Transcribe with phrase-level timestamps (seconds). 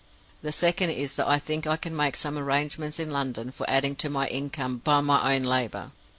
[0.41, 3.95] The second is that I think I can make some arrangements in London for adding
[3.97, 5.91] to my income by my own labor.